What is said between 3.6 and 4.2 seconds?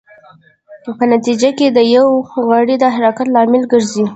ګرځي.